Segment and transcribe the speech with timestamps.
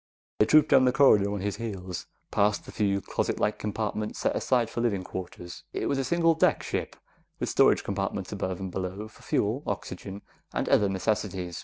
[0.39, 4.35] They trooped down the corridor on his heels, past the few closet like compartments set
[4.35, 5.63] aside for living quarters.
[5.73, 6.95] It was a single deck ship,
[7.39, 11.59] with storage compartments above and below for fuel, oxygen, and other necessities.